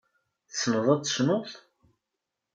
Tessneḍ 0.49 0.87
ad 0.93 1.01
tecnuḍ? 1.03 1.49